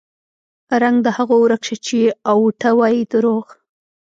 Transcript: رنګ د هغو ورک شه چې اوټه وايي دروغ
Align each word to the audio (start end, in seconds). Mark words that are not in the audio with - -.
رنګ 0.83 0.97
د 1.03 1.07
هغو 1.17 1.35
ورک 1.41 1.61
شه 1.67 1.77
چې 1.85 1.97
اوټه 2.31 2.69
وايي 2.79 3.03
دروغ 3.11 3.45